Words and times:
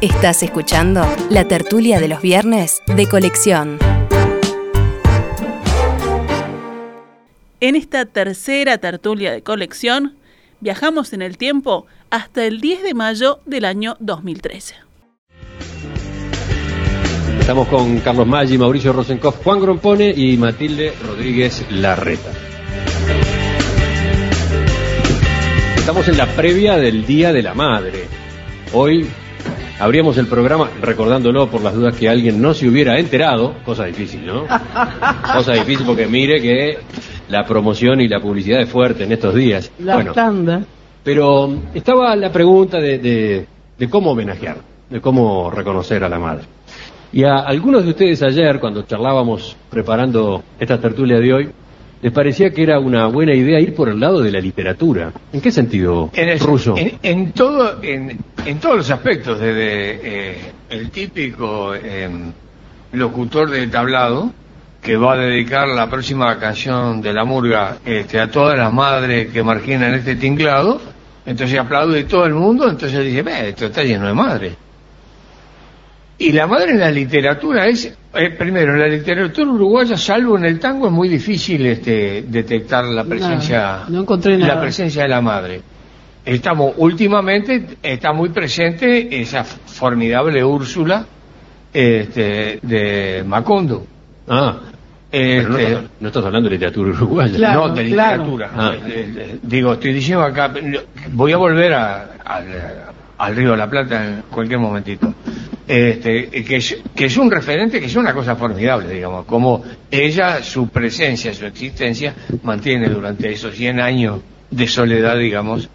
Estás 0.00 0.44
escuchando 0.44 1.04
la 1.28 1.48
tertulia 1.48 1.98
de 1.98 2.06
los 2.06 2.22
viernes 2.22 2.84
de 2.86 3.08
colección. 3.08 3.78
En 7.58 7.74
esta 7.74 8.06
tercera 8.06 8.78
tertulia 8.78 9.32
de 9.32 9.42
colección, 9.42 10.14
viajamos 10.60 11.12
en 11.14 11.22
el 11.22 11.36
tiempo 11.36 11.86
hasta 12.10 12.44
el 12.44 12.60
10 12.60 12.84
de 12.84 12.94
mayo 12.94 13.40
del 13.44 13.64
año 13.64 13.96
2013. 13.98 14.76
Estamos 17.40 17.66
con 17.66 17.98
Carlos 17.98 18.28
Maggi, 18.28 18.56
Mauricio 18.56 18.92
Rosenkopf, 18.92 19.42
Juan 19.42 19.60
Grompone 19.60 20.14
y 20.16 20.36
Matilde 20.36 20.94
Rodríguez 21.04 21.66
Larreta. 21.72 22.30
Estamos 25.76 26.06
en 26.06 26.16
la 26.16 26.26
previa 26.36 26.76
del 26.76 27.04
Día 27.04 27.32
de 27.32 27.42
la 27.42 27.54
Madre. 27.54 28.04
Hoy 28.72 29.08
abríamos 29.80 30.16
el 30.18 30.26
programa 30.26 30.68
recordándolo 30.82 31.48
por 31.48 31.62
las 31.62 31.74
dudas 31.74 31.94
que 31.96 32.08
alguien 32.08 32.40
no 32.40 32.54
se 32.54 32.68
hubiera 32.68 32.98
enterado, 32.98 33.54
cosa 33.64 33.84
difícil, 33.84 34.26
¿no? 34.26 34.44
cosa 35.34 35.52
difícil 35.54 35.86
porque 35.86 36.06
mire 36.06 36.40
que 36.40 36.78
la 37.28 37.44
promoción 37.44 38.00
y 38.00 38.08
la 38.08 38.20
publicidad 38.20 38.60
es 38.60 38.68
fuerte 38.68 39.04
en 39.04 39.12
estos 39.12 39.34
días. 39.34 39.70
La 39.78 40.12
tanda. 40.12 40.62
Pero 41.04 41.54
estaba 41.74 42.14
la 42.16 42.30
pregunta 42.32 42.78
de, 42.80 42.98
de, 42.98 43.46
de 43.78 43.88
cómo 43.88 44.10
homenajear, 44.12 44.58
de 44.90 45.00
cómo 45.00 45.50
reconocer 45.50 46.02
a 46.04 46.08
la 46.08 46.18
madre. 46.18 46.44
Y 47.12 47.24
a 47.24 47.36
algunos 47.38 47.84
de 47.84 47.90
ustedes 47.90 48.22
ayer, 48.22 48.60
cuando 48.60 48.82
charlábamos 48.82 49.56
preparando 49.70 50.42
esta 50.60 50.78
tertulia 50.78 51.18
de 51.18 51.32
hoy, 51.32 51.48
les 52.02 52.12
parecía 52.12 52.50
que 52.50 52.62
era 52.62 52.78
una 52.78 53.06
buena 53.06 53.34
idea 53.34 53.58
ir 53.58 53.74
por 53.74 53.88
el 53.88 53.98
lado 53.98 54.20
de 54.20 54.30
la 54.30 54.40
literatura. 54.40 55.10
¿En 55.32 55.40
qué 55.40 55.50
sentido, 55.50 56.10
En, 56.14 56.28
el- 56.28 56.38
Ruso? 56.38 56.76
en- 56.76 56.98
en 57.02 57.32
todo, 57.32 57.82
en, 57.82 58.18
en 58.48 58.58
todos 58.60 58.76
los 58.78 58.90
aspectos, 58.90 59.38
desde 59.38 60.00
eh, 60.02 60.52
el 60.70 60.90
típico 60.90 61.74
eh, 61.74 62.08
locutor 62.92 63.50
de 63.50 63.66
tablado, 63.66 64.32
que 64.80 64.96
va 64.96 65.12
a 65.12 65.16
dedicar 65.18 65.68
la 65.68 65.90
próxima 65.90 66.38
canción 66.38 67.02
de 67.02 67.12
la 67.12 67.26
murga 67.26 67.76
este, 67.84 68.18
a 68.18 68.30
todas 68.30 68.56
las 68.56 68.72
madres 68.72 69.30
que 69.30 69.42
marginan 69.42 69.92
este 69.92 70.16
tinglado, 70.16 70.80
entonces 71.26 71.58
aplaude 71.58 72.04
todo 72.04 72.24
el 72.24 72.32
mundo, 72.32 72.70
entonces 72.70 73.04
dice, 73.04 73.20
"Ve, 73.20 73.50
esto 73.50 73.66
está 73.66 73.82
lleno 73.82 74.06
de 74.06 74.14
madres. 74.14 74.54
Y 76.16 76.32
la 76.32 76.46
madre 76.46 76.70
en 76.70 76.80
la 76.80 76.90
literatura 76.90 77.66
es, 77.66 77.84
eh, 78.14 78.30
primero, 78.30 78.72
en 78.72 78.80
la 78.80 78.88
literatura 78.88 79.50
uruguaya, 79.50 79.98
salvo 79.98 80.38
en 80.38 80.46
el 80.46 80.58
tango, 80.58 80.86
es 80.86 80.92
muy 80.92 81.08
difícil 81.10 81.66
este, 81.66 82.24
detectar 82.26 82.86
la 82.86 83.04
presencia, 83.04 83.80
no 83.88 84.00
encontré 84.00 84.38
la 84.38 84.48
nada. 84.48 84.60
presencia 84.62 85.02
de 85.02 85.08
la 85.08 85.20
madre. 85.20 85.60
Estamos, 86.28 86.74
últimamente, 86.76 87.64
está 87.82 88.12
muy 88.12 88.28
presente 88.28 89.08
esa 89.20 89.44
formidable 89.44 90.44
Úrsula 90.44 91.06
este, 91.72 92.58
de 92.62 93.24
Macondo. 93.26 93.86
Ah, 94.28 94.58
pero 95.10 95.48
no, 95.48 95.58
Este, 95.58 95.72
estás, 95.72 95.84
no 96.00 96.08
estás 96.08 96.24
hablando 96.26 96.48
de 96.50 96.54
literatura 96.56 96.90
uruguaya. 96.90 97.34
Claro, 97.36 97.68
no, 97.68 97.74
de 97.74 97.86
claro. 97.86 98.24
literatura. 98.24 98.50
Ah. 98.54 98.72
Eh, 98.86 99.14
eh, 99.16 99.38
Digo, 99.42 99.72
estoy 99.72 99.92
diciendo 99.94 100.22
acá, 100.24 100.52
voy 101.12 101.32
a 101.32 101.36
volver 101.38 101.72
a- 101.72 102.10
al, 102.24 102.44
al 103.16 103.36
Río 103.36 103.52
de 103.52 103.56
la 103.56 103.70
Plata 103.70 104.04
en 104.04 104.22
cualquier 104.30 104.58
momentito. 104.58 105.14
Este, 105.66 106.28
que, 106.44 106.56
es, 106.56 106.76
que 106.94 107.06
es 107.06 107.16
un 107.16 107.30
referente, 107.30 107.80
que 107.80 107.86
es 107.86 107.96
una 107.96 108.12
cosa 108.14 108.36
formidable, 108.36 108.92
digamos, 108.94 109.24
como 109.26 109.62
ella, 109.90 110.42
su 110.42 110.68
presencia, 110.68 111.32
su 111.34 111.44
existencia, 111.46 112.14
mantiene 112.42 112.88
durante 112.88 113.30
esos 113.30 113.54
100 113.54 113.80
años 113.80 114.20
de 114.50 114.66
soledad, 114.66 115.16
digamos, 115.18 115.68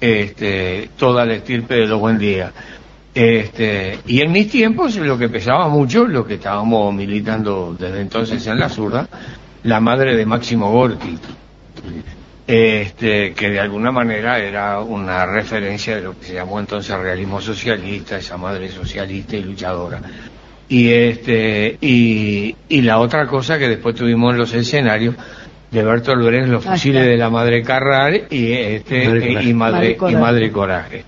este, 0.00 0.90
toda 0.96 1.24
la 1.24 1.34
estirpe 1.34 1.74
de 1.74 1.86
los 1.86 2.00
buen 2.00 2.18
día. 2.18 2.52
Este, 3.14 3.98
y 4.06 4.20
en 4.20 4.30
mis 4.30 4.50
tiempos 4.50 4.96
lo 4.96 5.18
que 5.18 5.28
pesaba 5.28 5.68
mucho, 5.68 6.06
lo 6.06 6.24
que 6.24 6.34
estábamos 6.34 6.94
militando 6.94 7.74
desde 7.78 8.00
entonces 8.00 8.46
en 8.46 8.60
la 8.60 8.68
zurda, 8.68 9.08
la 9.64 9.80
madre 9.80 10.14
de 10.14 10.24
Máximo 10.24 10.70
Gorki, 10.70 11.18
este, 12.46 13.34
que 13.34 13.50
de 13.50 13.60
alguna 13.60 13.90
manera 13.90 14.38
era 14.38 14.80
una 14.80 15.26
referencia 15.26 15.96
de 15.96 16.02
lo 16.02 16.18
que 16.18 16.26
se 16.26 16.34
llamó 16.34 16.60
entonces 16.60 16.96
realismo 16.96 17.40
socialista, 17.40 18.18
esa 18.18 18.36
madre 18.36 18.70
socialista 18.70 19.36
y 19.36 19.42
luchadora. 19.42 20.00
Y 20.68 20.90
este, 20.90 21.76
y, 21.80 22.54
y 22.68 22.82
la 22.82 23.00
otra 23.00 23.26
cosa 23.26 23.58
que 23.58 23.68
después 23.68 23.94
tuvimos 23.94 24.32
en 24.32 24.38
los 24.38 24.54
escenarios 24.54 25.14
de 25.70 25.82
Bertolt 25.82 26.24
Brecht, 26.24 26.48
los 26.48 26.66
Ah, 26.66 26.72
fusiles 26.72 27.04
de 27.04 27.16
la 27.16 27.28
madre 27.30 27.62
Carrara 27.62 28.16
y 28.30 28.52
este, 28.52 29.06
Madre 29.06 29.28
Coraje. 29.28 29.48
y 29.48 29.54
madre, 29.54 29.72
Madre 29.76 29.90
y 29.90 29.94
Coraje. 29.96 30.16
madre 30.18 30.50
coraje. 30.52 31.04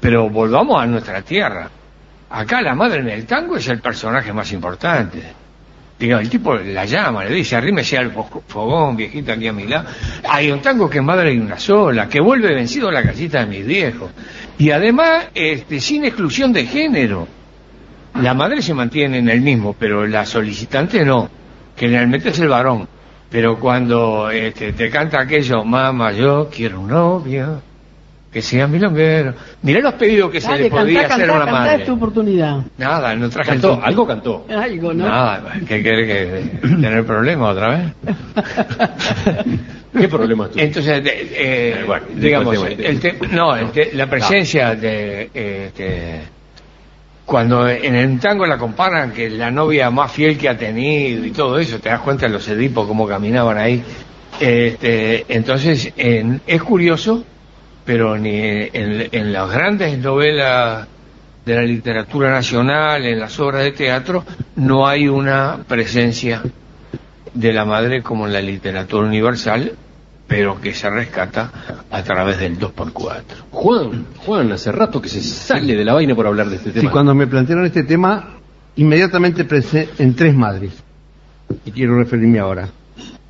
Pero 0.00 0.28
volvamos 0.28 0.82
a 0.82 0.86
nuestra 0.86 1.22
tierra. 1.22 1.68
Acá 2.30 2.62
la 2.62 2.74
madre 2.74 3.00
en 3.00 3.08
el 3.08 3.26
tango 3.26 3.56
es 3.56 3.68
el 3.68 3.80
personaje 3.80 4.32
más 4.32 4.52
importante. 4.52 5.20
Digo, 5.98 6.18
el 6.18 6.30
tipo 6.30 6.54
la 6.54 6.86
llama, 6.86 7.24
le 7.24 7.34
dice, 7.34 7.56
arrímese 7.56 7.98
al 7.98 8.10
fo- 8.14 8.40
fogón, 8.48 8.96
viejita, 8.96 9.34
aquí 9.34 9.46
a 9.48 9.52
mi 9.52 9.66
lado. 9.66 9.86
Hay 10.28 10.50
un 10.50 10.60
tango 10.60 10.88
que 10.88 11.02
madre 11.02 11.28
hay 11.30 11.38
una 11.38 11.58
sola, 11.58 12.08
que 12.08 12.20
vuelve 12.20 12.54
vencido 12.54 12.88
a 12.88 12.92
la 12.92 13.02
casita 13.02 13.40
de 13.40 13.46
mis 13.46 13.66
viejos. 13.66 14.10
Y 14.58 14.70
además, 14.70 15.26
este, 15.34 15.78
sin 15.80 16.04
exclusión 16.06 16.52
de 16.54 16.64
género. 16.64 17.28
La 18.14 18.32
madre 18.34 18.62
se 18.62 18.72
mantiene 18.74 19.18
en 19.18 19.28
el 19.28 19.40
mismo, 19.42 19.76
pero 19.78 20.06
la 20.06 20.24
solicitante 20.24 21.04
no. 21.04 21.28
Generalmente 21.76 22.30
es 22.30 22.38
el 22.40 22.48
varón. 22.48 22.88
Pero 23.30 23.58
cuando 23.60 24.28
este, 24.30 24.72
te 24.72 24.90
canta 24.90 25.20
aquello, 25.20 25.64
mamá, 25.64 26.12
yo 26.12 26.48
quiero 26.52 26.80
un 26.80 26.88
novio, 26.88 27.62
que 28.32 28.42
sea 28.42 28.66
milonguero. 28.66 29.34
Mirá 29.62 29.80
los 29.80 29.94
pedidos 29.94 30.30
que 30.30 30.40
se 30.40 30.48
Dale, 30.48 30.64
le 30.64 30.70
podía 30.70 31.00
cantá, 31.00 31.14
hacer 31.14 31.30
a 31.30 31.34
una 31.34 31.46
madre. 31.46 31.74
es 31.80 31.86
tu 31.86 31.94
oportunidad. 31.94 32.58
Nada, 32.78 33.14
no 33.14 33.28
traje 33.30 33.50
Cantó, 33.50 33.80
algo 33.82 34.06
cantó. 34.06 34.46
Algo, 34.48 34.92
¿no? 34.94 35.04
Nada, 35.08 35.52
¿qué 35.66 35.82
quiere 35.82 36.06
que 36.06 36.58
tener 36.68 37.04
problemas 37.06 37.52
otra 37.52 37.68
vez? 37.76 37.92
¿Qué 39.96 40.08
problemas 40.08 40.50
tú? 40.50 40.58
Entonces, 40.58 41.02
de- 41.04 41.10
eh, 41.10 41.28
Eh, 41.80 41.84
bueno, 41.86 42.06
digamos, 42.14 42.56
el 42.64 43.00
te- 43.00 43.16
no, 43.32 43.56
el 43.56 43.70
te- 43.70 43.92
la 43.94 44.06
presencia 44.08 44.74
de, 44.76 45.30
este, 45.34 46.20
cuando 47.30 47.68
en 47.68 47.94
el 47.94 48.18
tango 48.18 48.44
la 48.44 48.58
comparan 48.58 49.12
que 49.12 49.30
la 49.30 49.52
novia 49.52 49.88
más 49.88 50.10
fiel 50.10 50.36
que 50.36 50.48
ha 50.48 50.58
tenido 50.58 51.24
y 51.24 51.30
todo 51.30 51.60
eso, 51.60 51.78
te 51.78 51.88
das 51.88 52.00
cuenta 52.00 52.26
de 52.26 52.32
los 52.32 52.48
edipos 52.48 52.88
cómo 52.88 53.06
caminaban 53.06 53.56
ahí. 53.56 53.84
Este, 54.40 55.26
entonces, 55.28 55.92
en- 55.96 56.40
es 56.44 56.60
curioso, 56.60 57.22
pero 57.84 58.18
ni 58.18 58.36
en, 58.36 59.08
en 59.12 59.32
las 59.32 59.48
grandes 59.48 59.96
novelas 59.98 60.88
de 61.46 61.54
la 61.54 61.62
literatura 61.62 62.32
nacional, 62.32 63.06
en 63.06 63.20
las 63.20 63.38
obras 63.38 63.62
de 63.62 63.70
teatro, 63.70 64.24
no 64.56 64.88
hay 64.88 65.06
una 65.06 65.58
presencia 65.68 66.42
de 67.32 67.52
la 67.52 67.64
madre 67.64 68.02
como 68.02 68.26
en 68.26 68.32
la 68.32 68.42
literatura 68.42 69.06
universal, 69.06 69.70
pero 70.30 70.60
que 70.60 70.72
se 70.72 70.88
rescata 70.88 71.50
a 71.90 72.02
través 72.04 72.38
del 72.38 72.56
2x4. 72.56 73.22
Juan, 73.50 74.06
Juan, 74.24 74.52
hace 74.52 74.70
rato 74.70 75.02
que 75.02 75.08
se 75.08 75.20
sale 75.20 75.74
de 75.74 75.84
la 75.84 75.92
vaina 75.94 76.14
por 76.14 76.24
hablar 76.28 76.48
de 76.48 76.54
este 76.54 76.70
Sí, 76.70 76.78
tema. 76.78 76.92
cuando 76.92 77.16
me 77.16 77.26
plantearon 77.26 77.66
este 77.66 77.82
tema, 77.82 78.36
inmediatamente 78.76 79.44
pensé 79.44 79.88
en 79.98 80.14
tres 80.14 80.32
madres. 80.32 80.70
Y 81.64 81.72
quiero 81.72 81.98
referirme 81.98 82.38
ahora. 82.38 82.68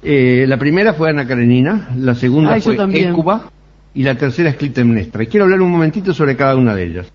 Eh, 0.03 0.45
la 0.47 0.59
primera 0.59 0.93
fue 0.93 1.09
Ana 1.09 1.27
Karenina, 1.27 1.89
la 1.97 2.15
segunda 2.15 2.57
Ah, 2.57 2.61
fue. 2.61 2.77
Écuba 3.01 3.51
y 3.95 4.03
la 4.03 4.15
tercera 4.17 4.51
es 4.51 4.57
Clitemnestra. 4.57 5.23
Y 5.23 5.27
quiero 5.27 5.45
hablar 5.45 5.63
un 5.63 5.71
momentito 5.71 6.13
sobre 6.13 6.37
cada 6.37 6.55
una 6.55 6.75
de 6.75 6.85
ellas. 6.85 7.07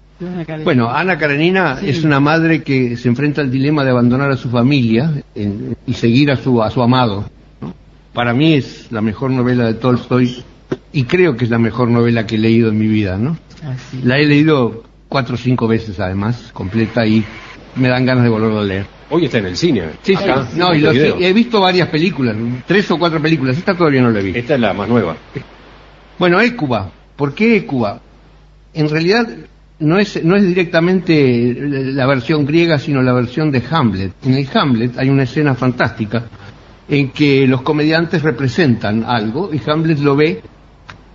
Bueno, 0.63 0.89
Ana 0.89 1.19
Karenina 1.19 1.77
Sí. 1.77 1.89
es 1.89 2.03
una 2.03 2.19
madre 2.19 2.63
que 2.63 2.97
se 2.97 3.07
enfrenta 3.07 3.41
al 3.41 3.51
dilema 3.51 3.83
de 3.83 3.91
abandonar 3.91 4.31
a 4.31 4.37
su 4.37 4.49
familia 4.49 5.11
en- 5.35 5.77
y 5.85 5.93
seguir 5.93 6.31
a 6.31 6.37
su, 6.37 6.63
a 6.63 6.71
su 6.71 6.81
amado. 6.81 7.25
Para 8.15 8.33
mí 8.33 8.53
es 8.53 8.87
la 8.93 9.01
mejor 9.01 9.29
novela 9.31 9.65
de 9.65 9.73
Tolstoy 9.73 10.41
y 10.93 11.03
creo 11.03 11.35
que 11.35 11.43
es 11.43 11.51
la 11.51 11.59
mejor 11.59 11.89
novela 11.89 12.25
que 12.25 12.35
he 12.35 12.37
leído 12.37 12.69
en 12.69 12.79
mi 12.79 12.87
vida, 12.87 13.17
¿no? 13.17 13.37
Así. 13.61 14.01
La 14.03 14.17
he 14.17 14.25
leído 14.25 14.83
cuatro 15.09 15.35
o 15.35 15.37
cinco 15.37 15.67
veces 15.67 15.99
además, 15.99 16.49
completa 16.53 17.05
y 17.05 17.25
me 17.75 17.89
dan 17.89 18.05
ganas 18.05 18.23
de 18.23 18.29
volverla 18.29 18.61
a 18.61 18.63
leer. 18.63 18.85
Hoy 19.09 19.25
está 19.25 19.39
en 19.39 19.47
el 19.47 19.57
cine. 19.57 19.83
Sí, 20.01 20.15
acá, 20.15 20.47
sí. 20.49 20.57
No, 20.57 20.73
y 20.73 20.85
he 20.85 21.33
visto 21.33 21.59
varias 21.59 21.89
películas, 21.89 22.37
tres 22.65 22.89
o 22.89 22.97
cuatro 22.97 23.21
películas, 23.21 23.57
esta 23.57 23.75
todavía 23.75 24.01
no 24.01 24.11
la 24.11 24.21
he 24.21 24.23
visto. 24.23 24.39
Esta 24.39 24.55
es 24.55 24.61
la 24.61 24.73
más 24.73 24.87
nueva. 24.87 25.17
Bueno, 26.17 26.39
Écuba. 26.39 26.89
¿Por 27.17 27.33
qué 27.33 27.57
Écuba? 27.57 27.99
En 28.73 28.89
realidad 28.89 29.27
no 29.79 29.99
es, 29.99 30.23
no 30.23 30.37
es 30.37 30.47
directamente 30.47 31.53
la 31.59 32.07
versión 32.07 32.45
griega, 32.45 32.79
sino 32.79 33.01
la 33.01 33.11
versión 33.11 33.51
de 33.51 33.61
Hamlet. 33.69 34.13
En 34.23 34.35
el 34.35 34.47
Hamlet 34.53 34.97
hay 34.97 35.09
una 35.09 35.23
escena 35.23 35.53
fantástica 35.53 36.23
en 36.87 37.09
que 37.11 37.47
los 37.47 37.61
comediantes 37.63 38.21
representan 38.21 39.03
algo 39.05 39.49
y 39.53 39.61
Hamlet 39.69 39.99
lo 39.99 40.15
ve 40.15 40.41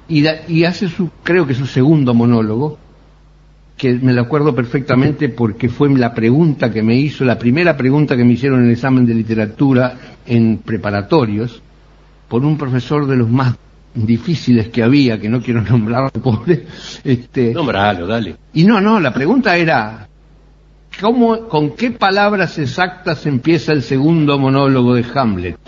y, 0.08 0.22
da- 0.22 0.40
y 0.49 0.64
hace 0.64 0.88
su, 0.88 1.11
creo 1.22 1.46
que 1.46 1.55
su 1.55 1.67
segundo 1.67 2.12
monólogo, 2.14 2.78
que 3.76 3.94
me 3.94 4.12
lo 4.12 4.22
acuerdo 4.22 4.55
perfectamente 4.55 5.28
porque 5.31 5.69
fue 5.69 5.88
la 5.96 6.12
pregunta 6.12 6.70
que 6.70 6.82
me 6.82 6.96
hizo, 6.96 7.25
la 7.25 7.38
primera 7.38 7.76
pregunta 7.76 8.17
que 8.17 8.25
me 8.25 8.32
hicieron 8.34 8.61
en 8.61 8.67
el 8.67 8.72
examen 8.72 9.06
de 9.06 9.14
literatura 9.14 9.96
en 10.26 10.58
preparatorios, 10.58 11.62
por 12.28 12.44
un 12.44 12.58
profesor 12.58 13.06
de 13.06 13.17
los 13.17 13.31
más 13.31 13.55
difíciles 13.94 14.69
que 14.69 14.82
había, 14.82 15.19
que 15.19 15.28
no 15.31 15.40
quiero 15.40 15.62
nombrar, 15.70 16.11
pobre, 16.12 16.67
este, 17.05 17.55
Nombralo, 17.55 18.06
dale. 18.06 18.37
y 18.52 18.64
no, 18.64 18.81
no, 18.81 19.00
la 19.00 19.14
pregunta 19.14 19.56
era, 19.56 20.08
¿cómo, 20.98 21.48
¿con 21.48 21.70
qué 21.76 21.90
palabras 21.90 22.58
exactas 22.58 23.26
empieza 23.26 23.72
el 23.72 23.82
segundo 23.82 24.38
monólogo 24.38 24.94
de 24.94 25.04
Hamlet? 25.14 25.58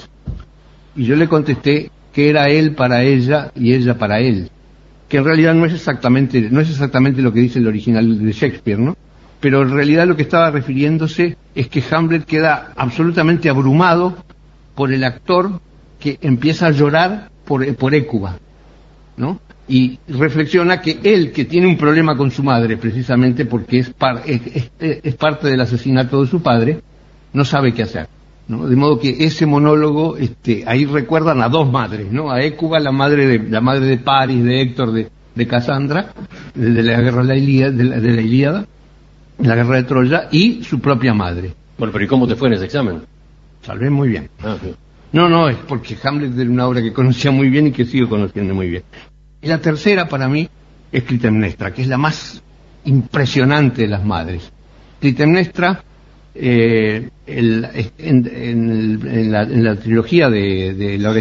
Y 0.97 1.05
yo 1.05 1.17
le 1.17 1.29
contesté 1.29 1.91
que 2.13 2.29
era 2.29 2.49
él 2.49 2.75
para 2.75 3.03
ella 3.03 3.51
y 3.55 3.73
ella 3.73 3.97
para 3.97 4.21
él, 4.21 4.51
que 5.09 5.19
en 5.19 5.25
realidad 5.25 5.55
no 5.55 5.65
es 5.67 5.73
exactamente, 5.73 6.49
no 6.51 6.61
es 6.61 6.71
exactamente 6.71 7.23
lo 7.23 7.33
que 7.33 7.41
dice 7.41 7.59
el 7.59 7.67
original 7.67 8.25
de 8.25 8.33
Shakespeare, 8.33 8.79
¿no? 8.79 8.97
Pero 9.41 9.63
en 9.63 9.71
realidad 9.71 10.07
lo 10.07 10.17
que 10.17 10.23
estaba 10.23 10.51
refiriéndose 10.51 11.37
es 11.55 11.69
que 11.69 11.83
Hamlet 11.91 12.25
queda 12.25 12.73
absolutamente 12.77 13.49
abrumado 13.49 14.17
por 14.75 14.93
el 14.93 15.05
actor 15.05 15.61
que 15.99 16.19
empieza 16.21 16.67
a 16.67 16.71
llorar 16.71 17.31
por, 17.45 17.75
por 17.77 17.95
Écuba, 17.95 18.39
¿no? 19.17 19.41
Y 19.73 19.99
reflexiona 20.07 20.83
que 20.83 20.99
él, 21.03 21.33
que 21.33 21.47
tiene 21.47 21.67
un 21.67 21.79
problema 21.79 22.15
con 22.15 22.31
su 22.31 22.43
madre, 22.43 22.77
precisamente 22.77 23.47
porque 23.47 23.79
es, 23.79 23.95
es, 24.27 24.71
es 24.79 25.15
parte 25.15 25.49
del 25.49 25.63
asesinato 25.63 26.21
de 26.21 26.29
su 26.29 26.43
padre, 26.43 26.83
no 27.33 27.43
sabe 27.47 27.73
qué 27.73 27.85
hacer. 27.85 28.07
¿no? 28.49 28.69
De 28.69 28.77
modo 28.77 28.99
que 28.99 29.25
ese 29.25 29.47
monólogo, 29.47 30.19
este, 30.19 30.65
ahí 30.67 30.85
recuerdan 30.85 31.41
a 31.41 31.49
dos 31.49 31.73
madres, 31.73 32.13
¿no? 32.13 32.31
A 32.31 32.43
Écuba, 32.43 32.79
la 32.81 32.93
madre 32.93 33.27
de, 33.27 33.39
la 33.49 33.63
madre 33.63 33.87
de 33.87 33.97
Paris, 33.97 34.45
de 34.45 34.61
Héctor, 34.61 34.93
de, 34.93 35.09
de 35.35 35.47
Casandra, 35.47 36.13
de, 36.55 36.83
la 36.83 37.01
guerra 37.01 37.23
de 37.23 37.29
la, 37.29 37.37
Ilíada, 37.37 37.71
de 37.73 37.85
la, 37.85 37.99
de 37.99 38.13
la 38.13 38.21
Ilíada, 38.21 38.67
la 39.39 39.55
guerra 39.55 39.77
de 39.77 39.85
Troya, 39.85 40.29
y 40.31 40.63
su 40.65 40.81
propia 40.81 41.15
madre. 41.15 41.55
Bueno, 41.79 41.95
pero 41.95 42.05
¿y 42.05 42.09
cómo 42.09 42.29
te 42.29 42.37
fue 42.37 42.49
en 42.49 42.55
ese 42.57 42.67
examen? 42.67 43.01
Salvé 43.63 43.89
muy 43.89 44.11
bien. 44.11 44.29
Ah, 44.45 44.59
sí. 44.63 44.75
No, 45.13 45.31
no, 45.31 45.49
es 45.49 45.57
porque 45.57 45.97
Hamlet 46.03 46.39
era 46.39 46.51
una 46.51 46.67
obra 46.67 46.83
que 46.83 46.93
conocía 46.93 47.31
muy 47.31 47.49
bien 47.49 47.69
y 47.69 47.73
que 47.73 47.87
sigo 47.87 48.11
conociendo 48.11 48.55
muy 48.55 48.69
bien. 48.69 48.83
Y 49.43 49.49
la 49.49 49.59
tercera 49.59 50.09
para 50.09 50.29
mí 50.29 50.49
es 50.91 51.03
Clitemnestra, 51.03 51.73
que 51.73 51.83
es 51.83 51.89
la 51.89 51.99
más 51.99 52.43
impresionante 52.85 53.83
de 53.83 53.89
las 53.89 54.05
madres. 54.05 54.51
Clitemnestra 55.01 55.83
eh, 56.35 57.11
el, 57.27 57.69
en, 57.99 59.31
la, 59.33 59.43
en, 59.43 59.65
la, 59.65 59.77
trilogía 59.77 60.31
de, 60.31 60.75
de 60.75 60.99
la 60.99 61.13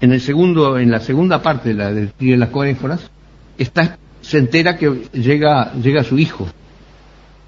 en 0.00 0.12
el 0.12 0.20
segundo, 0.20 0.78
en 0.78 0.90
la 0.90 1.00
segunda 1.00 1.40
parte 1.42 1.70
de 1.70 1.74
la 1.74 1.92
de, 1.92 2.10
de 2.18 2.36
las 2.36 2.50
coénforas, 2.50 3.10
está, 3.56 3.98
se 4.20 4.38
entera 4.38 4.76
que 4.76 4.90
llega, 5.12 5.72
llega 5.74 6.02
su 6.04 6.18
hijo, 6.18 6.46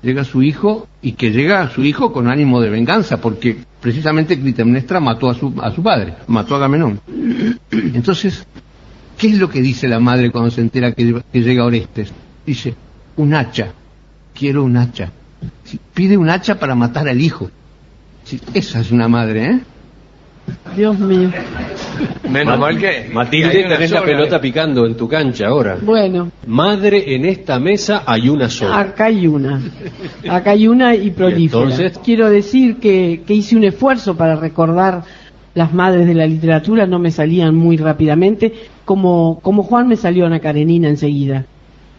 llega 0.03 0.25
su 0.25 0.43
hijo 0.43 0.89
y 1.03 1.13
que 1.13 1.31
llega 1.31 1.69
su 1.71 1.85
hijo 1.85 2.13
con 2.13 2.29
ánimo 2.29 2.61
de 2.61 2.71
venganza, 2.71 3.21
porque 3.21 3.57
precisamente 3.81 4.39
Clitemnestra 4.39 5.01
mató 5.01 5.29
a 5.29 5.35
su, 5.35 5.53
a 5.61 5.71
su 5.71 5.83
padre, 5.83 6.15
mató 6.29 6.55
a 6.55 6.59
Agamenón. 6.59 7.01
Entonces, 7.71 8.47
¿qué 9.19 9.29
es 9.29 9.39
lo 9.39 9.49
que 9.49 9.61
dice 9.61 9.89
la 9.89 10.01
madre 10.01 10.31
cuando 10.31 10.51
se 10.51 10.61
entera 10.61 10.93
que, 10.93 11.23
que 11.33 11.41
llega 11.41 11.65
Orestes? 11.65 12.13
Dice, 12.45 12.75
un 13.17 13.35
hacha, 13.35 13.73
quiero 14.35 14.65
un 14.65 14.77
hacha. 14.77 15.11
Pide 15.95 16.17
un 16.17 16.29
hacha 16.29 16.59
para 16.59 16.75
matar 16.75 17.09
al 17.09 17.21
hijo. 17.21 17.51
Si, 18.25 18.41
esa 18.55 18.81
es 18.81 18.91
una 18.91 19.09
madre, 19.09 19.45
¿eh? 19.47 19.61
Dios 20.77 20.99
mío. 20.99 21.31
Menos 22.29 22.59
mal 22.59 22.79
que. 22.79 23.09
Matilde, 23.13 23.65
tenés 23.65 23.91
la 23.91 24.05
pelota 24.05 24.41
picando 24.41 24.87
en 24.87 24.97
tu 24.97 25.09
cancha 25.09 25.49
ahora. 25.49 25.79
Bueno. 25.81 26.31
Madre, 26.47 27.15
en 27.15 27.25
esta 27.25 27.59
mesa 27.59 28.03
hay 28.07 28.29
una 28.29 28.49
sola. 28.49 28.79
Acá 28.81 29.07
hay 29.07 29.27
una. 29.27 29.61
Acá 30.29 30.51
hay 30.51 30.69
una 30.69 30.95
y 30.95 31.11
prolífera. 31.11 31.41
¿Y 31.41 31.45
entonces? 31.45 31.99
Quiero 32.05 32.29
decir 32.31 32.77
que, 32.77 33.23
que 33.27 33.35
hice 33.35 33.57
un 33.57 33.65
esfuerzo 33.65 34.17
para 34.17 34.37
recordar 34.37 35.03
las 35.57 35.73
madres 35.73 36.07
de 36.07 36.13
la 36.13 36.27
literatura, 36.27 36.87
no 36.87 36.99
me 36.99 37.11
salían 37.11 37.55
muy 37.55 37.79
rápidamente, 37.79 38.53
como, 38.85 39.41
como 39.41 39.63
Juan 39.63 39.89
me 39.89 39.97
salió 39.97 40.27
Ana 40.27 40.39
Karenina 40.39 40.91
enseguida. 40.91 41.47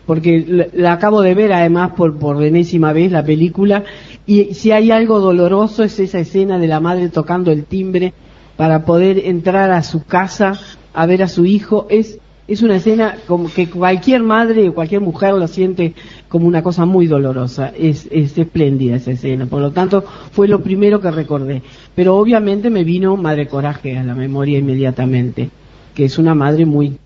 Porque 0.06 0.46
la, 0.48 0.68
la, 0.74 0.94
acabo 0.94 1.22
de 1.24 1.34
ver 1.34 1.52
además 1.52 1.94
por, 1.98 2.20
por 2.20 2.42
enésima 2.44 2.94
vez 2.94 3.12
la 3.12 3.26
película 3.26 3.84
y 4.28 4.54
si 4.54 4.72
hay 4.72 4.92
algo 4.92 5.20
doloroso 5.20 5.84
es 5.84 6.00
esa 6.00 6.20
escena 6.20 6.60
de 6.60 6.68
la 6.68 6.80
madre 6.80 7.10
tocando 7.10 7.52
el 7.52 7.66
timbre 7.66 8.14
para 8.58 8.86
poder 8.86 9.26
entrar 9.26 9.72
a 9.72 9.82
su 9.82 10.06
casa 10.06 10.54
a 10.94 11.06
ver 11.08 11.24
a 11.24 11.28
su 11.28 11.46
hijo. 11.46 11.88
Es 11.90 12.20
es 12.48 12.62
una 12.62 12.78
escena 12.78 13.18
como 13.28 13.52
que 13.52 13.70
cualquier 13.70 14.24
madre 14.24 14.70
o 14.70 14.74
cualquier 14.74 15.02
mujer 15.02 15.34
lo 15.34 15.48
siente 15.48 15.94
como 16.30 16.48
una 16.48 16.62
cosa 16.62 16.86
muy 16.86 17.08
dolorosa 17.08 17.72
es, 17.78 18.08
es 18.12 18.38
espléndida 18.38 18.96
esa 18.96 19.12
escena 19.12 19.46
por 19.46 19.62
lo 19.62 19.72
tanto 19.72 20.04
fue 20.32 20.48
lo 20.48 20.62
primero 20.62 21.00
que 21.00 21.12
recordé 21.12 21.62
pero 21.96 22.16
obviamente 22.18 22.70
me 22.70 22.84
vino 22.84 23.16
Madre 23.18 23.48
Coraje 23.48 23.98
a 23.98 24.04
la 24.04 24.16
memoria 24.16 24.60
inmediatamente 24.60 25.50
que 25.94 26.06
es 26.06 26.18
una 26.18 26.36
madre 26.36 26.66
muy 26.66 26.98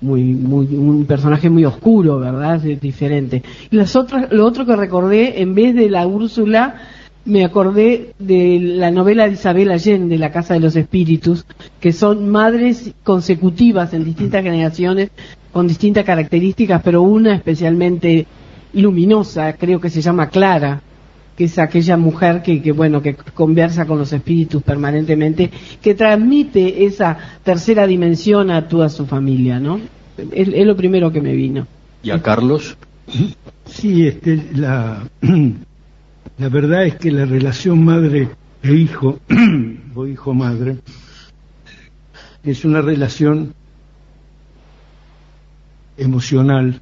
muy, 0.00 0.22
muy, 0.22 0.66
un 0.66 1.06
personaje 1.06 1.48
muy 1.48 1.64
oscuro, 1.64 2.18
¿verdad? 2.18 2.64
Es 2.66 2.78
diferente. 2.78 3.42
Y 3.70 3.76
las 3.76 3.96
otras, 3.96 4.30
lo 4.30 4.44
otro 4.44 4.66
que 4.66 4.76
recordé, 4.76 5.40
en 5.40 5.54
vez 5.54 5.74
de 5.74 5.88
la 5.88 6.06
Úrsula, 6.06 6.74
me 7.24 7.44
acordé 7.44 8.12
de 8.18 8.58
la 8.60 8.90
novela 8.90 9.26
de 9.26 9.32
Isabel 9.32 9.70
Allende, 9.70 10.18
La 10.18 10.30
Casa 10.30 10.54
de 10.54 10.60
los 10.60 10.76
Espíritus, 10.76 11.46
que 11.80 11.92
son 11.92 12.28
madres 12.28 12.92
consecutivas 13.02 13.94
en 13.94 14.04
distintas 14.04 14.42
generaciones, 14.42 15.10
con 15.54 15.68
distintas 15.68 16.04
características, 16.04 16.82
pero 16.82 17.02
una 17.02 17.36
especialmente 17.36 18.26
luminosa, 18.72 19.52
creo 19.52 19.80
que 19.80 19.88
se 19.88 20.02
llama 20.02 20.28
Clara, 20.28 20.82
que 21.36 21.44
es 21.44 21.60
aquella 21.60 21.96
mujer 21.96 22.42
que, 22.42 22.60
que, 22.60 22.72
bueno 22.72 23.00
que 23.00 23.14
conversa 23.14 23.86
con 23.86 23.98
los 23.98 24.12
espíritus 24.12 24.64
permanentemente, 24.64 25.52
que 25.80 25.94
transmite 25.94 26.84
esa 26.84 27.16
tercera 27.44 27.86
dimensión 27.86 28.50
a 28.50 28.66
toda 28.66 28.88
su 28.88 29.06
familia, 29.06 29.60
¿no? 29.60 29.80
Es, 30.32 30.48
es 30.48 30.66
lo 30.66 30.76
primero 30.76 31.12
que 31.12 31.20
me 31.20 31.34
vino. 31.34 31.68
¿Y 32.02 32.10
a 32.10 32.20
Carlos? 32.20 32.76
Sí, 33.64 34.08
este, 34.08 34.48
la, 34.54 35.08
la 36.38 36.48
verdad 36.48 36.84
es 36.84 36.96
que 36.96 37.12
la 37.12 37.26
relación 37.26 37.84
madre 37.84 38.28
e 38.60 38.74
hijo, 38.74 39.20
o 39.94 40.04
hijo-madre, 40.04 40.78
es 42.42 42.64
una 42.64 42.82
relación 42.82 43.54
emocional 45.96 46.80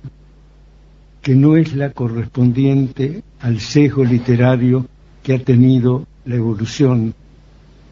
que 1.20 1.34
no 1.34 1.56
es 1.56 1.74
la 1.74 1.90
correspondiente 1.90 3.22
al 3.40 3.60
sesgo 3.60 4.04
literario 4.04 4.86
que 5.22 5.34
ha 5.34 5.38
tenido 5.38 6.06
la 6.24 6.36
evolución 6.36 7.14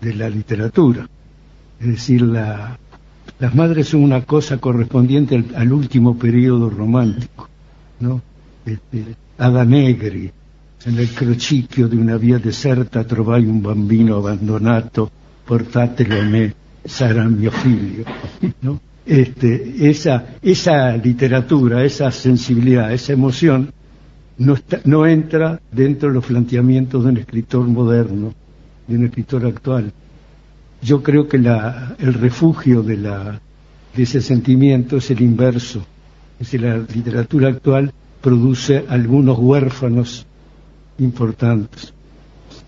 de 0.00 0.14
la 0.14 0.28
literatura. 0.28 1.08
Es 1.78 1.86
decir, 1.86 2.22
la, 2.22 2.78
las 3.38 3.54
madres 3.54 3.88
son 3.88 4.02
una 4.02 4.22
cosa 4.22 4.58
correspondiente 4.58 5.44
al, 5.54 5.72
último 5.72 6.18
periodo 6.18 6.68
romántico, 6.68 7.48
¿no? 8.00 8.20
Este, 8.66 9.16
Ada 9.38 9.64
Negri, 9.64 10.30
nel 10.84 11.12
crocicchio 11.12 11.88
di 11.88 11.96
una 11.96 12.16
via 12.16 12.38
deserta 12.38 13.04
trovai 13.04 13.46
un 13.46 13.60
bambino 13.60 14.16
abbandonato, 14.16 15.10
portatelo 15.44 16.20
a 16.20 16.24
me, 16.24 16.54
sarà 16.84 17.24
mio 17.24 17.50
figlio, 17.50 18.04
¿no? 18.60 18.80
Este, 19.06 19.88
esa, 19.88 20.36
esa 20.42 20.96
literatura, 20.96 21.84
esa 21.84 22.10
sensibilidad, 22.10 22.92
esa 22.92 23.12
emoción, 23.12 23.72
no, 24.38 24.54
está, 24.54 24.80
no 24.84 25.06
entra 25.06 25.60
dentro 25.72 26.08
de 26.08 26.14
los 26.14 26.26
planteamientos 26.26 27.04
de 27.04 27.10
un 27.10 27.16
escritor 27.16 27.66
moderno, 27.66 28.34
de 28.86 28.96
un 28.96 29.04
escritor 29.06 29.46
actual. 29.46 29.92
Yo 30.82 31.02
creo 31.02 31.28
que 31.28 31.38
la, 31.38 31.96
el 31.98 32.14
refugio 32.14 32.82
de, 32.82 32.96
la, 32.96 33.40
de 33.94 34.02
ese 34.02 34.20
sentimiento 34.20 34.96
es 34.96 35.10
el 35.10 35.20
inverso. 35.20 35.84
Es 36.38 36.46
decir, 36.46 36.62
la 36.62 36.78
literatura 36.78 37.48
actual 37.48 37.92
produce 38.20 38.84
algunos 38.88 39.38
huérfanos 39.38 40.26
importantes. 40.98 41.92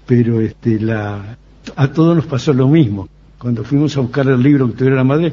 Pero 0.06 0.40
este, 0.40 0.80
la, 0.80 1.36
a 1.76 1.88
todos 1.88 2.16
nos 2.16 2.26
pasó 2.26 2.52
lo 2.52 2.68
mismo. 2.68 3.08
Cuando 3.38 3.64
fuimos 3.64 3.96
a 3.96 4.00
buscar 4.00 4.26
el 4.28 4.42
libro 4.42 4.68
que 4.68 4.74
tuviera 4.74 4.96
la 4.96 5.04
madre, 5.04 5.32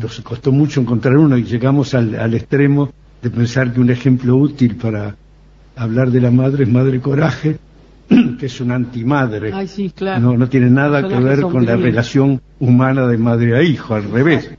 nos 0.00 0.20
costó 0.20 0.52
mucho 0.52 0.80
encontrar 0.80 1.16
uno 1.16 1.36
y 1.36 1.44
llegamos 1.44 1.94
al, 1.94 2.18
al 2.18 2.34
extremo 2.34 2.90
de 3.22 3.30
pensar 3.30 3.72
que 3.72 3.80
un 3.80 3.90
ejemplo 3.90 4.36
útil 4.36 4.76
para 4.76 5.16
hablar 5.76 6.10
de 6.10 6.20
la 6.20 6.30
madre 6.30 6.64
es 6.64 6.70
Madre 6.70 7.00
Coraje, 7.00 7.58
que 8.38 8.46
es 8.46 8.60
una 8.60 8.76
antimadre. 8.76 9.52
Ay, 9.52 9.68
sí, 9.68 9.90
claro. 9.90 10.20
No, 10.20 10.36
no 10.36 10.48
tiene 10.48 10.70
nada 10.70 11.06
que 11.06 11.18
ver 11.18 11.42
con 11.42 11.66
la 11.66 11.76
relación 11.76 12.40
humana 12.58 13.06
de 13.06 13.18
madre 13.18 13.56
a 13.56 13.62
hijo, 13.62 13.94
al 13.94 14.10
revés. 14.10 14.50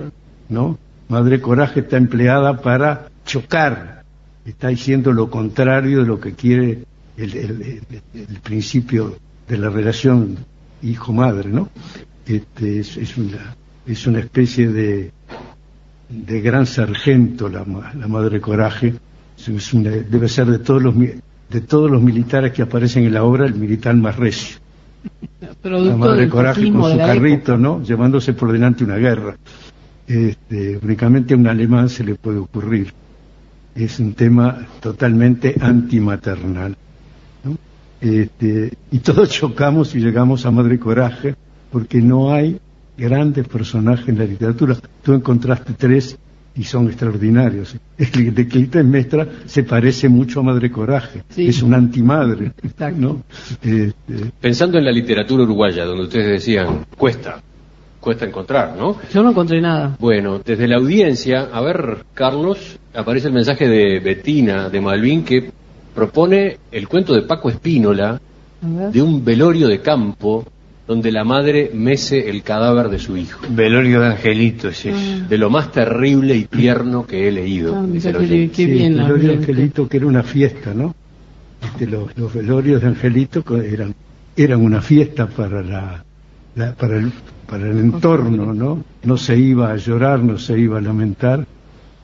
¿no? 0.50 0.78
Madre 1.10 1.42
Coraje 1.42 1.82
está 1.82 1.98
empleada 1.98 2.62
para 2.62 3.10
chocar, 3.26 4.04
está 4.46 4.70
diciendo 4.70 5.12
lo 5.12 5.30
contrario 5.30 6.00
de 6.00 6.06
lo 6.06 6.20
que 6.20 6.34
quiere 6.34 6.84
el, 7.18 7.36
el, 7.36 7.62
el, 7.62 7.82
el 8.14 8.40
principio 8.42 9.18
de 9.48 9.58
la 9.58 9.70
relación 9.70 10.38
hijo-madre, 10.82 11.50
¿no? 11.50 11.70
Este, 12.26 12.80
es, 12.80 12.98
es, 12.98 13.18
una, 13.18 13.56
es 13.86 14.08
una 14.08 14.20
especie 14.20 14.68
de, 14.68 15.12
de 16.10 16.42
gran 16.42 16.66
sargento 16.66 17.50
la, 17.50 17.66
la 17.98 18.08
madre 18.08 18.40
coraje. 18.40 18.94
Es 19.38 19.74
una, 19.74 19.90
debe 19.90 20.30
ser 20.30 20.48
de 20.48 20.60
todos 20.60 20.82
los 20.82 20.94
de 20.96 21.62
todos 21.62 21.92
los 21.92 22.02
militares 22.02 22.54
que 22.54 22.62
aparecen 22.62 23.04
en 23.04 23.14
la 23.14 23.24
obra 23.24 23.46
el 23.46 23.56
militar 23.56 23.96
más 23.96 24.16
recio. 24.16 24.58
La 25.64 25.96
madre 25.98 26.30
coraje 26.30 26.72
con 26.72 26.92
su 26.92 26.98
carrito 26.98 27.58
no 27.58 27.82
llevándose 27.84 28.34
por 28.34 28.52
delante 28.52 28.84
una 28.84 28.98
guerra. 28.98 29.36
Este, 30.08 30.78
únicamente 30.82 31.34
a 31.34 31.38
un 31.38 31.48
alemán 31.48 31.90
se 31.90 32.04
le 32.04 32.16
puede 32.16 32.38
ocurrir. 32.38 32.94
Es 33.76 34.00
un 34.00 34.14
tema 34.14 34.68
totalmente 34.80 35.56
antimaternal. 35.60 36.76
¿no? 37.44 37.58
Este, 38.00 38.74
y 38.92 39.00
todos 39.00 39.30
chocamos 39.32 39.96
y 39.96 40.00
llegamos 40.00 40.46
a 40.46 40.52
Madre 40.52 40.80
Coraje 40.80 41.36
porque 41.72 42.02
no 42.02 42.34
hay 42.34 42.60
grandes 43.02 43.48
personajes 43.48 44.08
en 44.08 44.18
la 44.20 44.26
literatura. 44.26 44.76
Tú 45.04 45.14
encontraste 45.14 45.74
tres 45.78 46.18
y 46.56 46.64
son 46.64 46.88
extraordinarios. 46.88 47.76
El 47.98 48.34
de 48.36 48.48
Clitemnestra 48.48 49.28
se 49.46 49.64
parece 49.64 50.10
mucho 50.10 50.42
a 50.42 50.44
Madre 50.44 50.70
Coraje, 50.72 51.24
Sí. 51.30 51.48
es 51.48 51.62
una 51.64 51.78
antimadre. 51.78 52.52
Exacto. 52.62 53.00
¿no? 53.00 53.24
Este, 53.62 53.94
Pensando 54.40 54.78
en 54.78 54.86
la 54.86 54.92
literatura 54.92 55.44
uruguaya, 55.44 55.86
donde 55.86 56.04
ustedes 56.04 56.28
decían, 56.28 56.86
cuesta, 56.98 57.42
cuesta 58.00 58.26
encontrar, 58.26 58.76
¿no? 58.78 58.98
Yo 59.14 59.24
no 59.24 59.30
encontré 59.30 59.62
nada. 59.62 59.96
Bueno, 60.00 60.40
desde 60.44 60.68
la 60.68 60.76
audiencia, 60.78 61.50
a 61.54 61.62
ver, 61.62 62.04
Carlos, 62.14 62.78
aparece 62.94 63.28
el 63.28 63.34
mensaje 63.34 63.68
de 63.70 64.00
Betina 64.00 64.70
de 64.70 64.82
Malvin 64.82 65.24
que 65.24 65.52
propone 65.96 66.58
el 66.72 66.88
cuento 66.88 67.14
de 67.14 67.22
Paco 67.24 67.50
Espínola 67.50 68.20
de 68.62 69.02
un 69.02 69.24
velorio 69.26 69.68
de 69.68 69.80
campo 69.82 70.46
donde 70.92 71.10
la 71.12 71.24
madre 71.24 71.72
mece 71.74 72.30
el 72.30 72.44
cadáver 72.44 72.90
de 72.90 73.00
su 73.00 73.16
hijo. 73.16 73.40
Velorio 73.50 74.02
de 74.02 74.08
Angelito 74.08 74.68
es 74.68 74.86
eso. 74.86 75.26
De 75.30 75.38
lo 75.38 75.50
más 75.50 75.72
terrible 75.72 76.36
y 76.36 76.44
tierno 76.46 77.08
que 77.08 77.28
he 77.28 77.32
leído. 77.32 77.76
Ah, 77.78 77.86
dice 77.88 78.12
qué, 78.12 78.50
Sí, 78.54 78.66
bien 78.66 78.98
velorio 78.98 79.30
de. 79.30 79.38
Angelito, 79.38 79.88
que 79.88 79.98
era 79.98 80.06
una 80.08 80.22
fiesta, 80.24 80.74
¿no? 80.74 80.94
Este, 81.64 81.88
los, 81.88 82.16
los 82.18 82.34
velorios 82.34 82.82
de 82.82 82.88
Angelito 82.90 83.42
eran, 83.62 83.94
eran 84.36 84.62
una 84.62 84.82
fiesta 84.82 85.28
para 85.28 85.62
la, 85.62 86.04
la- 86.56 86.74
para 86.76 86.98
el, 86.98 87.10
para 87.48 87.70
el 87.70 87.78
entorno, 87.80 88.54
¿no? 88.54 88.84
No 89.04 89.16
se 89.18 89.38
iba 89.38 89.72
a 89.72 89.78
llorar, 89.78 90.20
no 90.20 90.38
se 90.38 90.60
iba 90.60 90.78
a 90.78 90.82
lamentar. 90.82 91.46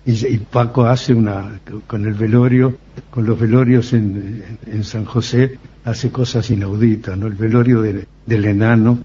Y, 0.06 0.12
y 0.25 0.38
Paco 0.38 0.86
hace 0.86 1.13
una, 1.13 1.60
con 1.88 2.06
el 2.06 2.13
velorio, 2.13 2.77
con 3.10 3.25
los 3.25 3.38
velorios 3.38 3.91
en, 3.91 4.46
en- 4.65 4.75
en 4.75 4.84
San 4.86 5.03
José, 5.03 5.58
hace 5.88 6.10
cosas 6.12 6.50
inauditas, 6.51 7.17
¿no? 7.17 7.27
El 7.27 7.34
velorio 7.36 7.82
de- 7.82 8.06
del 8.25 8.46
enano, 8.46 9.00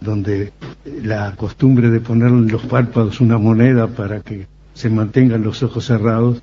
donde 0.00 0.52
la 1.04 1.32
costumbre 1.36 1.90
de 1.90 2.00
poner 2.00 2.28
en 2.28 2.48
los 2.50 2.62
párpados 2.62 3.20
una 3.20 3.36
moneda 3.38 3.86
para 3.88 4.20
que 4.20 4.46
se 4.74 4.88
mantengan 4.88 5.42
los 5.42 5.62
ojos 5.62 5.84
cerrados, 5.84 6.42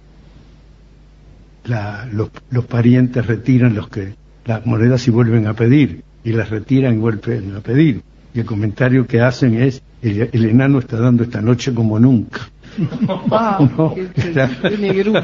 la- 1.66 2.08
los, 2.12 2.30
los 2.52 2.66
parientes 2.66 3.26
retiran 3.26 3.74
los 3.76 3.90
que 3.90 4.14
las 4.46 4.66
monedas 4.66 5.08
y 5.08 5.12
vuelven 5.12 5.48
a 5.48 5.54
pedir, 5.56 6.04
y 6.24 6.32
las 6.32 6.50
retiran 6.50 6.96
y 6.96 6.98
vuelven 6.98 7.56
a 7.56 7.60
pedir. 7.62 8.02
Y 8.34 8.40
el 8.42 8.46
comentario 8.46 9.08
que 9.08 9.22
hacen 9.22 9.56
es, 9.56 9.82
el, 10.04 10.30
el 10.32 10.46
enano 10.46 10.80
está 10.80 11.00
dando 11.00 11.24
esta 11.24 11.42
noche 11.42 11.74
como 11.74 12.00
nunca. 12.00 12.50
Ah, 13.32 13.60
No, 13.78 13.94
qué- 13.96 14.08
qué- 14.14 14.32
claro. 14.32 14.54
qué 14.62 14.78
negrura. 14.78 15.24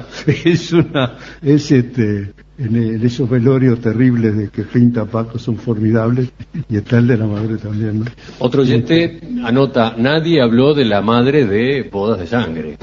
es 0.26 0.72
una, 0.72 1.12
es 1.42 1.70
este, 1.70 2.32
en, 2.58 2.76
el- 2.76 3.04
esos 3.04 3.28
velorios 3.28 3.80
terribles 3.80 4.36
de 4.36 4.48
que 4.48 4.62
pinta 4.62 5.04
Paco 5.04 5.38
son 5.38 5.56
formidables, 5.56 6.30
y 6.68 6.76
está 6.76 6.98
el 6.98 7.06
de 7.08 7.16
la 7.18 7.26
madre 7.26 7.56
también, 7.56 8.00
¿no? 8.00 8.04
Otro 8.38 8.62
oyente 8.62 9.20
anota, 9.44 9.94
nadie 9.96 10.40
habló 10.42 10.74
de 10.74 10.84
la 10.84 11.00
madre 11.02 11.46
de 11.46 11.88
bodas 11.90 12.18
de 12.20 12.26
sangre. 12.26 12.76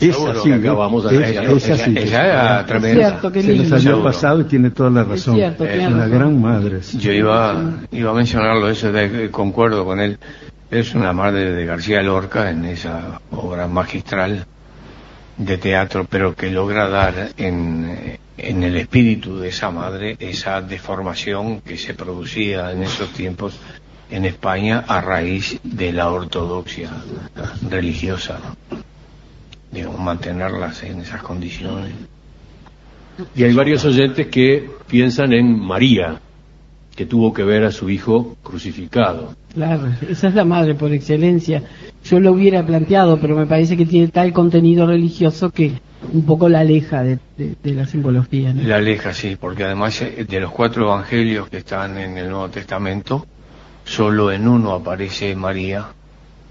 Es 0.00 0.18
así, 0.18 0.48
que 0.48 0.54
¿eh? 0.56 0.58
acabamos 0.58 1.04
de 1.04 1.14
es, 1.14 1.20
leer. 1.20 1.44
es 1.50 1.70
así. 1.70 1.94
Es 1.96 2.66
tremenda. 2.66 3.20
Se 3.32 3.54
nos 3.54 3.72
había 3.86 4.02
pasado 4.02 4.40
y 4.40 4.44
tiene 4.44 4.70
toda 4.70 4.90
la 4.90 5.04
razón. 5.04 5.36
cierto, 5.36 5.64
es 5.64 5.86
una 5.86 6.08
gran 6.08 6.40
madre. 6.42 6.82
sí. 6.82 6.98
Yo 6.98 7.12
iba, 7.12 7.72
iba 7.92 8.10
a 8.10 8.14
mencionarlo, 8.14 8.68
eso 8.68 8.90
de, 8.90 9.30
concuerdo 9.30 9.84
con 9.84 10.00
él. 10.00 10.18
Es 10.72 10.94
una 10.94 11.12
madre 11.12 11.52
de 11.52 11.66
García 11.66 12.00
Lorca 12.00 12.48
en 12.48 12.64
esa 12.64 13.20
obra 13.30 13.68
magistral 13.68 14.46
de 15.36 15.58
teatro, 15.58 16.06
pero 16.08 16.34
que 16.34 16.50
logra 16.50 16.88
dar 16.88 17.28
en, 17.36 18.18
en 18.38 18.62
el 18.62 18.76
espíritu 18.78 19.38
de 19.38 19.50
esa 19.50 19.70
madre 19.70 20.16
esa 20.18 20.62
deformación 20.62 21.60
que 21.60 21.76
se 21.76 21.92
producía 21.92 22.72
en 22.72 22.84
esos 22.84 23.12
tiempos 23.12 23.58
en 24.10 24.24
España 24.24 24.82
a 24.88 25.02
raíz 25.02 25.60
de 25.62 25.92
la 25.92 26.10
ortodoxia 26.10 26.88
religiosa. 27.68 28.40
Digo, 29.70 29.92
mantenerlas 29.92 30.84
en 30.84 31.00
esas 31.00 31.22
condiciones. 31.22 31.92
Y 33.34 33.44
hay 33.44 33.52
varios 33.52 33.84
oyentes 33.84 34.28
que 34.28 34.70
piensan 34.88 35.34
en 35.34 35.54
María, 35.60 36.18
que 36.94 37.06
tuvo 37.06 37.32
que 37.32 37.42
ver 37.42 37.64
a 37.64 37.70
su 37.72 37.88
hijo 37.90 38.36
crucificado. 38.42 39.34
Claro, 39.54 39.88
esa 40.08 40.28
es 40.28 40.34
la 40.34 40.44
madre 40.44 40.74
por 40.74 40.92
excelencia. 40.92 41.62
Yo 42.04 42.20
lo 42.20 42.32
hubiera 42.32 42.64
planteado, 42.66 43.18
pero 43.20 43.36
me 43.36 43.46
parece 43.46 43.76
que 43.76 43.86
tiene 43.86 44.08
tal 44.08 44.32
contenido 44.32 44.86
religioso 44.86 45.50
que 45.50 45.72
un 46.12 46.24
poco 46.26 46.48
la 46.48 46.60
aleja 46.60 47.02
de, 47.02 47.18
de- 47.38 47.54
de 47.62 47.74
la 47.74 47.86
simbología. 47.86 48.52
¿no? 48.52 48.62
La 48.62 48.76
aleja, 48.76 49.14
sí, 49.14 49.36
porque 49.40 49.64
además 49.64 50.02
eh, 50.02 50.26
de 50.28 50.40
los 50.40 50.50
cuatro 50.50 50.84
evangelios 50.84 51.48
que 51.48 51.58
están 51.58 51.96
en 51.96 52.18
el 52.18 52.28
Nuevo 52.28 52.48
Testamento, 52.48 53.24
solo 53.84 54.32
en 54.32 54.46
uno 54.48 54.72
aparece 54.72 55.34
María 55.36 55.86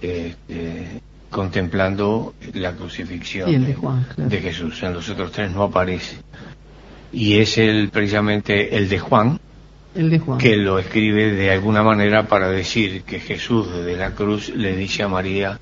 eh, 0.02 0.34
eh, 0.50 1.00
contemplando 1.30 2.34
la 2.54 2.72
crucifixión 2.74 3.50
Sí, 3.50 3.56
el 3.56 3.66
de 3.66 3.74
Juan, 3.76 4.06
claro. 4.16 4.30
de 4.30 4.38
Jesús. 4.40 4.82
En 4.84 4.94
los 4.94 5.08
otros 5.10 5.32
tres 5.32 5.52
no 5.52 5.64
aparece. 5.64 6.18
Y 7.14 7.40
es 7.40 7.58
el 7.58 7.90
precisamente 7.90 8.78
el 8.78 8.88
de 8.88 9.00
Juan 9.00 9.40
El 9.96 10.10
de 10.10 10.20
Juan. 10.20 10.38
que 10.38 10.56
lo 10.58 10.80
escribe 10.80 11.32
de 11.34 11.52
alguna 11.52 11.84
manera 11.84 12.28
para 12.28 12.50
decir 12.50 13.02
que 13.04 13.20
Jesús 13.20 13.68
desde 13.76 13.98
la 13.98 14.12
cruz 14.12 14.50
le 14.56 14.76
dice 14.76 15.04
a 15.04 15.08
María 15.08 15.60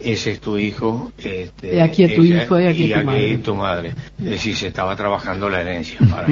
ese 0.00 0.32
es 0.32 0.40
tu 0.40 0.56
hijo 0.58 1.12
este, 1.18 1.76
He 1.76 1.82
aquí 1.82 2.04
a 2.04 2.14
tu 2.14 2.22
ella- 2.22 2.44
hijo, 2.44 2.56
he 2.58 2.68
aquí 2.68 2.84
y 2.84 2.92
tu 2.92 3.04
madre". 3.04 3.38
tu 3.38 3.54
madre 3.54 3.92
es 4.18 4.24
decir 4.24 4.54
se 4.56 4.68
estaba 4.68 4.94
trabajando 4.96 5.48
la 5.48 5.60
herencia 5.60 5.98
para 6.10 6.26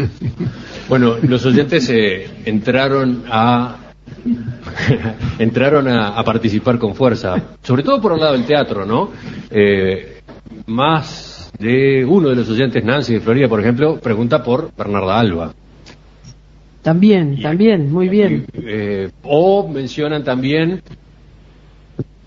Bueno, 0.88 1.16
los 1.22 1.44
oyentes 1.46 1.88
eh, 1.90 2.28
entraron 2.44 3.24
a 3.28 3.76
entraron 5.38 5.88
a, 5.88 6.08
a 6.18 6.24
participar 6.24 6.78
con 6.78 6.94
fuerza, 6.94 7.34
sobre 7.62 7.82
todo 7.82 8.00
por 8.00 8.12
el 8.12 8.20
lado 8.20 8.32
del 8.34 8.44
teatro, 8.44 8.84
¿no? 8.86 9.10
Eh, 9.50 10.20
más 10.66 11.50
de 11.58 12.04
uno 12.04 12.28
de 12.28 12.36
los 12.36 12.48
oyentes, 12.48 12.84
Nancy 12.84 13.14
de 13.14 13.20
Florida, 13.20 13.48
por 13.48 13.60
ejemplo, 13.60 13.98
pregunta 13.98 14.42
por 14.42 14.70
Bernarda 14.76 15.18
Alba. 15.18 15.54
También, 16.86 17.42
también, 17.42 17.92
muy 17.92 18.08
bien. 18.08 18.46
Eh, 18.54 19.10
o 19.24 19.66
mencionan 19.66 20.22
también 20.22 20.80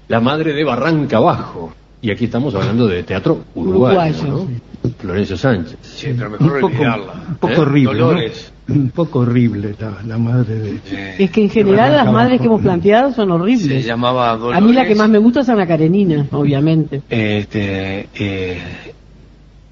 la 0.10 0.20
madre 0.20 0.52
de 0.52 0.66
Barranca 0.66 1.18
Bajo. 1.22 1.74
Y 2.02 2.12
aquí 2.12 2.26
estamos 2.26 2.54
hablando 2.56 2.86
de 2.86 3.04
teatro 3.04 3.40
uruguayo, 3.56 4.18
Uruguayo, 4.22 4.48
¿no? 4.84 4.92
Florencio 4.98 5.38
Sánchez. 5.38 5.78
sí, 5.82 6.08
pero 6.18 6.28
Un 6.28 6.32
mejor 6.34 6.60
poco, 6.60 6.74
olvidarla 6.74 7.14
un 7.30 7.36
poco 7.36 7.54
¿Eh? 7.54 7.60
horrible. 7.60 8.32
Un 8.68 8.90
poco 8.92 9.20
horrible 9.20 9.76
la, 9.80 9.98
la 10.06 10.18
madre 10.18 10.56
de. 10.56 10.70
eh, 10.92 11.16
Es 11.20 11.32
que 11.32 11.42
en 11.44 11.50
general 11.50 11.94
las 11.96 12.12
madres 12.12 12.42
que 12.42 12.48
hemos 12.48 12.62
planteado 12.62 13.14
son 13.14 13.30
se 13.30 13.34
horribles. 13.34 13.86
llamaba 13.86 14.36
Dolores 14.36 14.58
A 14.58 14.62
mí 14.66 14.74
la 14.74 14.86
que 14.86 14.96
más 14.96 15.08
me 15.10 15.20
gusta 15.20 15.40
es 15.40 15.48
Ana 15.48 15.66
Karenina, 15.66 16.28
obviamente. 16.34 17.02
este 17.10 18.10
eh, 18.14 18.58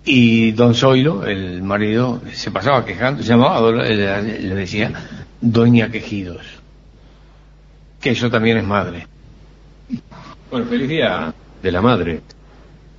y 0.07 0.53
Don 0.53 0.73
Zoilo 0.73 1.25
el 1.25 1.61
marido 1.61 2.21
se 2.31 2.49
pasaba 2.49 2.85
quejando 2.85 3.21
se 3.21 3.29
llamaba 3.29 3.71
le 3.71 4.55
decía 4.55 4.91
Doña 5.41 5.91
Quejidos 5.91 6.45
que 7.99 8.11
eso 8.11 8.31
también 8.31 8.57
es 8.57 8.63
madre 8.63 9.05
Bueno, 10.49 10.65
feliz 10.67 10.87
día 10.87 11.33
de 11.61 11.71
la 11.71 11.81
madre. 11.81 12.21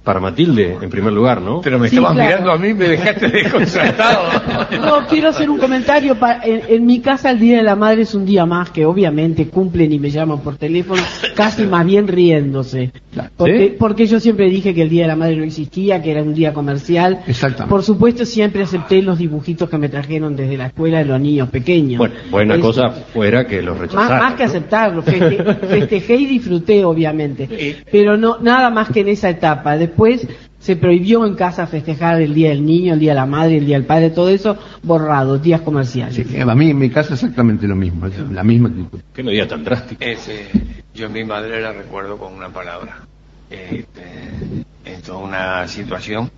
Para 0.09 0.21
Matilde, 0.21 0.79
en 0.81 0.89
primer 0.89 1.13
lugar, 1.13 1.43
¿no? 1.43 1.61
pero 1.61 1.79
me 1.79 1.91
Sí, 1.91 1.97
estabas 1.97 2.15
claro. 2.17 2.31
mirando 2.31 2.51
a 2.53 2.57
mí 2.57 2.73
me 2.73 2.89
dejaste 2.89 3.29
desconcertado 3.73 4.23
No, 4.81 5.07
quiero 5.07 5.29
hacer 5.29 5.51
un 5.51 5.59
comentario. 5.59 6.15
pa- 6.19 6.41
en, 6.43 6.63
en 6.67 6.87
mi 6.87 7.01
casa 7.01 7.31
el 7.31 7.39
Día 7.39 7.59
de 7.59 7.63
la 7.63 7.77
Madre 7.77 8.03
es 8.03 8.15
un 8.15 8.25
día 8.25 8.47
más 8.47 8.71
que 8.71 8.87
obviamente 8.87 9.49
cumplen 9.49 9.93
y 9.93 9.99
me 9.99 10.09
llaman 10.11 10.41
por 10.41 10.57
teléfono, 10.57 11.03
casi 11.35 11.65
más 11.65 11.85
bien 11.85 12.09
riéndose. 12.09 12.91
Porque, 13.37 13.69
¿Sí? 13.71 13.77
porque 13.79 14.07
yo 14.07 14.19
siempre 14.19 14.49
dije 14.49 14.73
que 14.75 14.81
el 14.83 14.89
Día 14.89 15.03
de 15.03 15.09
la 15.09 15.17
Madre 15.17 15.37
no 15.37 15.45
existía, 15.45 16.01
que 16.03 16.11
era 16.13 16.23
un 16.23 16.33
día 16.33 16.55
comercial. 16.55 17.21
Exactamente. 17.27 17.69
Por 17.71 17.83
supuesto 17.83 18.25
siempre 18.25 18.63
acepté 18.63 19.03
los 19.03 19.19
dibujitos 19.19 19.69
que 19.69 19.77
me 19.77 19.89
trajeron 19.91 20.37
desde 20.37 20.57
la 20.57 20.67
escuela 20.69 20.99
de 21.01 21.05
los 21.05 21.21
niños 21.21 21.51
pequeños. 21.51 21.99
Bueno, 21.99 22.15
buena 22.31 22.55
Es- 22.55 22.61
cosa 22.63 22.91
fuera 23.13 23.47
que 23.47 23.61
los 23.61 23.75
Más, 23.75 23.83
rechazaran. 23.83 24.19
más 24.21 24.35
que 24.35 24.45
¿no? 24.45 24.49
aceptarlo, 24.49 25.03
feste- 25.03 25.59
festejé 25.69 26.15
y 26.17 26.27
disfruté, 26.27 26.85
obviamente. 26.85 27.77
Pero 27.93 28.17
no 28.17 28.39
nada 28.41 28.71
más 28.71 28.89
que 28.91 29.01
en 29.01 29.09
esa 29.09 29.29
etapa. 29.29 29.77
Después 29.99 30.29
se 30.61 30.77
prohibió 30.77 31.27
en 31.27 31.35
casa 31.35 31.67
festejar 31.67 32.23
el 32.23 32.33
Día 32.33 32.51
del 32.51 32.65
Niño, 32.65 32.95
el 32.95 33.01
Día 33.01 33.11
de 33.11 33.17
la 33.17 33.27
Madre, 33.27 33.59
el 33.59 33.67
Día 33.67 33.77
del 33.77 33.85
Padre, 33.85 34.11
todo 34.11 34.29
eso 34.29 34.57
borrado, 34.81 35.39
días 35.39 35.61
comerciales. 35.63 36.15
Sí, 36.15 36.39
a 36.39 36.55
mí 36.55 36.71
en 36.71 36.79
mi 36.79 36.89
casa 36.89 37.15
exactamente 37.15 37.67
lo 37.67 37.75
mismo, 37.75 38.07
la 38.31 38.45
misma 38.45 38.69
actitud. 38.69 39.01
Qué 39.13 39.25
medida 39.25 39.49
tan 39.49 39.65
drástica. 39.65 40.05
Ese, 40.05 40.47
yo 40.95 41.07
a 41.07 41.09
mi 41.09 41.25
madre 41.25 41.61
la 41.61 41.73
recuerdo 41.73 42.17
con 42.17 42.33
una 42.33 42.49
palabra. 42.49 42.99
Este, 43.51 44.03
en 44.85 45.03
toda 45.03 45.19
una 45.19 45.67
situación. 45.67 46.31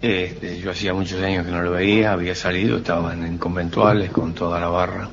Este, 0.00 0.60
yo 0.60 0.70
hacía 0.70 0.94
muchos 0.94 1.20
años 1.20 1.44
que 1.46 1.50
no 1.50 1.60
lo 1.62 1.72
veía, 1.72 2.12
había 2.12 2.36
salido, 2.36 2.76
estaban 2.76 3.24
en 3.24 3.38
conventuales 3.38 4.12
con 4.12 4.34
toda 4.34 4.60
la 4.60 4.68
barra. 4.68 5.10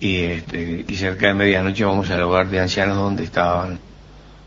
Y, 0.00 0.16
este, 0.16 0.84
y 0.88 0.96
cerca 0.96 1.28
de 1.28 1.34
medianoche 1.34 1.84
vamos 1.84 2.10
al 2.10 2.22
hogar 2.22 2.48
de 2.48 2.58
ancianos 2.58 2.96
donde 2.96 3.22
estaban 3.22 3.78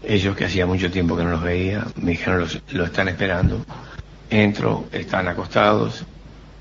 Ellos 0.03 0.35
que 0.35 0.45
hacía 0.45 0.65
mucho 0.65 0.89
tiempo 0.89 1.15
que 1.17 1.23
no 1.23 1.31
los 1.31 1.41
veía, 1.41 1.85
me 1.95 2.11
dijeron, 2.11 2.39
los, 2.39 2.61
lo 2.71 2.85
están 2.85 3.09
esperando. 3.09 3.65
Entro, 4.29 4.85
están 4.91 5.27
acostados, 5.27 6.05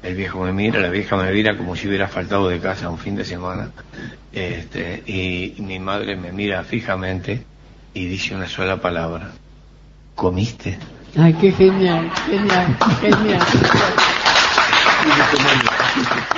el 0.02 0.14
viejo 0.14 0.40
me 0.40 0.52
mira, 0.52 0.80
la 0.80 0.88
vieja 0.90 1.16
me 1.16 1.30
mira 1.32 1.56
como 1.56 1.74
si 1.74 1.88
hubiera 1.88 2.08
faltado 2.08 2.48
de 2.48 2.60
casa 2.60 2.88
un 2.88 2.98
fin 2.98 3.16
de 3.16 3.24
semana. 3.24 3.70
Este, 4.32 5.02
y 5.06 5.54
mi 5.60 5.78
madre 5.78 6.16
me 6.16 6.32
mira 6.32 6.62
fijamente 6.64 7.44
y 7.94 8.06
dice 8.06 8.34
una 8.34 8.48
sola 8.48 8.80
palabra. 8.80 9.32
¿Comiste? 10.14 10.78
Ay, 11.16 11.32
qué 11.34 11.52
genial, 11.52 12.10
genial, 12.26 12.76
genial. 13.00 13.40